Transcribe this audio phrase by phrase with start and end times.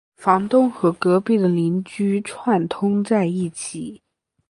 [0.17, 4.01] 房东和隔壁的邻居串通在一起